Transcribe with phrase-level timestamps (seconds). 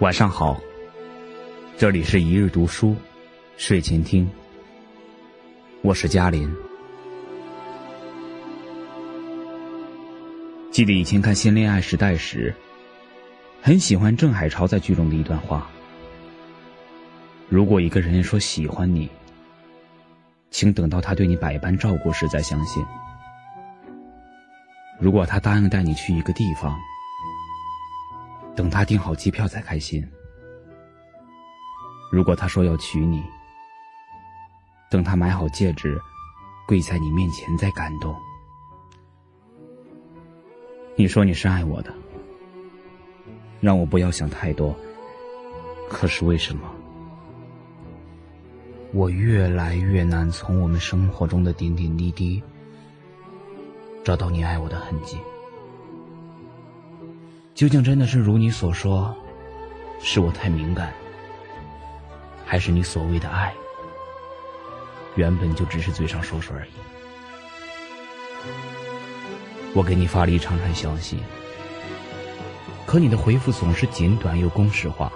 [0.00, 0.60] 晚上好，
[1.78, 2.96] 这里是一日读书，
[3.56, 4.28] 睡前听。
[5.82, 6.52] 我是嘉林。
[10.72, 12.52] 记得以前看《新恋爱时代》时，
[13.62, 15.70] 很喜欢郑海潮在剧中的一段话：
[17.48, 19.08] 如果一个人说喜欢你，
[20.50, 22.82] 请等到他对你百般照顾时再相信；
[24.98, 26.76] 如果他答应带你去一个地方，
[28.54, 30.06] 等他订好机票才开心。
[32.12, 33.22] 如果他说要娶你，
[34.90, 36.00] 等他买好戒指，
[36.68, 38.14] 跪在你面前再感动。
[40.96, 41.92] 你说你是爱我的，
[43.60, 44.74] 让我不要想太多。
[45.90, 46.72] 可是为什么，
[48.92, 52.40] 我越来越难从我们生活中的点点滴滴
[54.04, 55.18] 找到你爱我的痕迹？
[57.54, 59.14] 究竟真的是如你所说，
[60.00, 60.92] 是我太敏感，
[62.44, 63.54] 还是你所谓的爱，
[65.14, 66.70] 原本就只是嘴上说说而已？
[69.72, 71.20] 我给你发了一长串消息，
[72.84, 75.12] 可你的回复总是简短又公式化。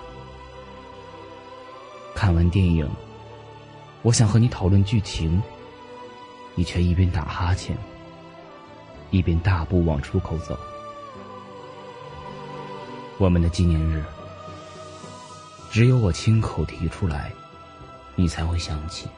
[2.14, 2.89] 看完电影，
[4.02, 5.42] 我想和你讨论剧情，
[6.55, 7.77] 你却一边打哈欠，
[9.11, 10.56] 一边大步往出口走。
[13.19, 14.05] 我们的纪念日，
[15.72, 17.33] 只有我亲口提出来，
[18.14, 19.08] 你才会想起。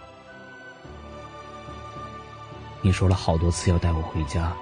[2.80, 4.54] 你说了好多次要带我回家，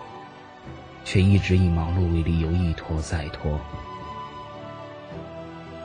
[1.04, 3.60] 却一直以忙碌为理由一拖再拖。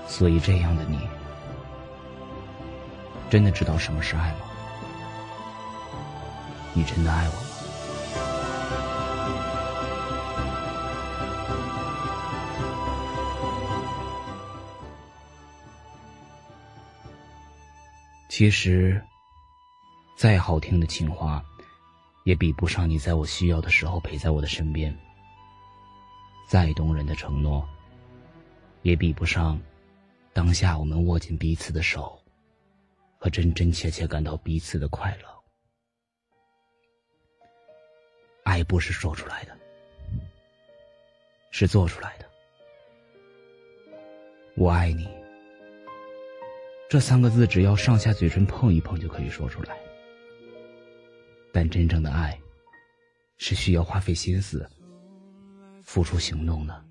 [0.07, 1.07] 所以这样的你，
[3.29, 4.39] 真的知道什么是爱吗？
[6.73, 7.52] 你真的爱我吗？
[18.35, 18.99] 其实，
[20.17, 21.45] 再好听的情话，
[22.23, 24.91] 也比不上你在我需要的时候陪在我的身边；
[26.47, 27.63] 再动人的承诺，
[28.81, 29.61] 也比不上
[30.33, 32.19] 当下我们握紧彼此的手，
[33.19, 35.29] 和真真切切感到彼此的快乐。
[38.45, 39.55] 爱不是说出来的，
[41.51, 42.25] 是做出来的。
[44.55, 45.22] 我爱你。
[46.93, 49.75] 这三个字，只要上下嘴唇碰一碰就可以说出来。
[51.51, 52.39] 但真正的爱，
[53.37, 54.69] 是需要花费心思、
[55.81, 56.85] 付出行动的。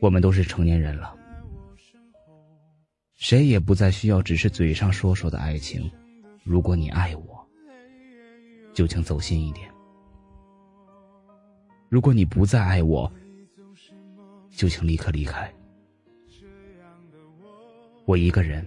[0.00, 1.12] 我们都是成年人了，
[3.16, 5.90] 谁也不再需要只是嘴上说说的爱情。
[6.44, 7.44] 如果你爱我，
[8.72, 9.68] 就请走心一点；
[11.88, 13.12] 如果你不再爱我，
[14.52, 15.52] 就请立刻离开。
[18.06, 18.64] 我一个人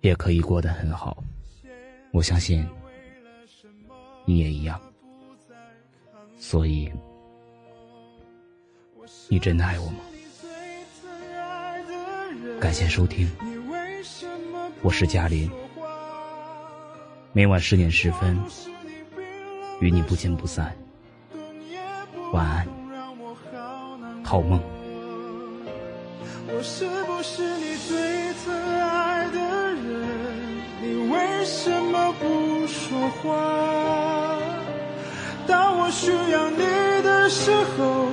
[0.00, 1.22] 也可以过得很好，
[2.10, 2.66] 我相信
[4.24, 4.80] 你也一样。
[6.36, 6.92] 所以，
[9.28, 9.98] 你真的爱我吗？
[12.60, 13.30] 感谢收听，
[14.82, 15.48] 我是嘉林。
[17.32, 18.36] 每晚十点十分，
[19.80, 20.76] 与你不见不散。
[22.32, 22.66] 晚安，
[24.24, 24.60] 好梦。
[26.46, 27.96] 我是不是你最
[28.44, 29.38] 疼爱的
[29.72, 29.80] 人？
[30.82, 33.32] 你为什么不说话？
[35.46, 36.58] 当我需要你
[37.02, 38.08] 的时候，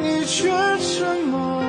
[0.00, 1.65] 你却沉默。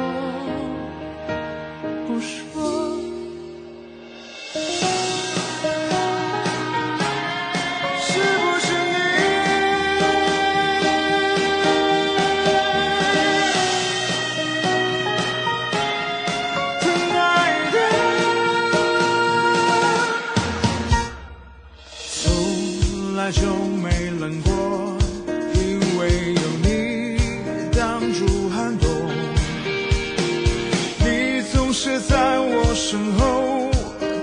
[31.79, 33.69] 是在我身后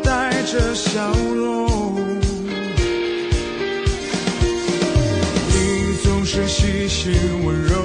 [0.02, 1.94] 带着笑容，
[5.52, 7.14] 你总是细心
[7.46, 7.83] 温柔，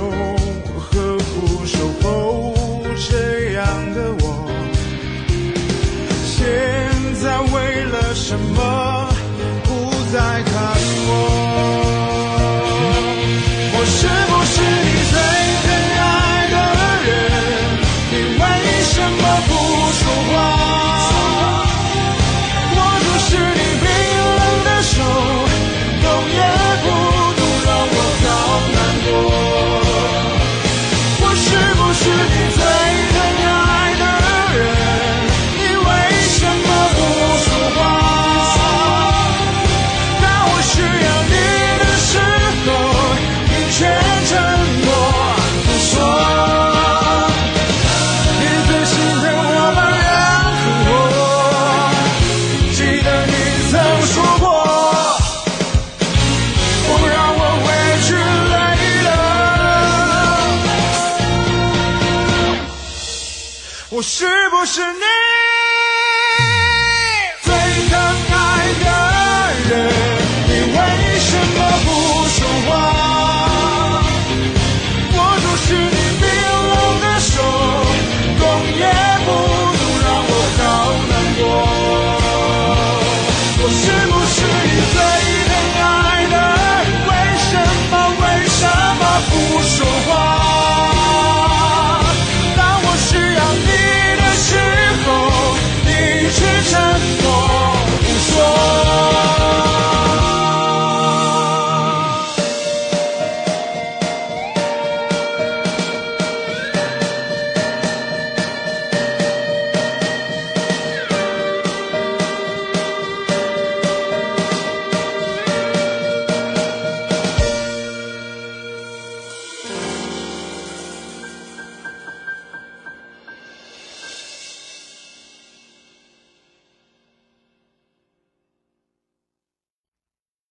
[64.00, 65.09] 我是不是你？